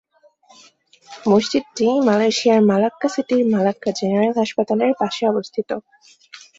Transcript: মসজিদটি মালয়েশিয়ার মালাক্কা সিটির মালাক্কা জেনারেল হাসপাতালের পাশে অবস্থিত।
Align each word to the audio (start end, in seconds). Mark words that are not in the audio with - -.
মসজিদটি 1.25 1.87
মালয়েশিয়ার 2.07 2.61
মালাক্কা 2.69 3.07
সিটির 3.13 3.43
মালাক্কা 3.53 3.89
জেনারেল 3.99 4.33
হাসপাতালের 4.39 4.93
পাশে 5.01 5.23
অবস্থিত। 5.31 5.69